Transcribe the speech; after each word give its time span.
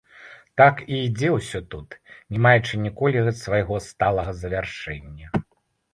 Так 0.61 0.79
і 0.85 0.95
ідзе 1.07 1.29
ўсё 1.33 1.61
тут, 1.75 1.93
не 2.35 2.43
маючы 2.45 2.81
ніколі 2.85 3.19
свайго 3.43 3.75
сталага 3.89 4.31
завяршэння. 4.45 5.27